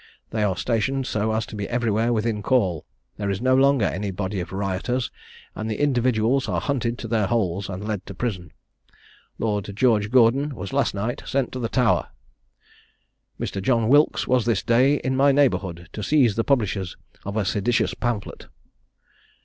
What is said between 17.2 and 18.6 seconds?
of a seditious pamphlet.